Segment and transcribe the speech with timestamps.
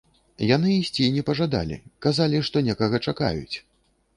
[0.51, 3.57] Яны ісці не пажадалі, казалі, што некага чакаюць!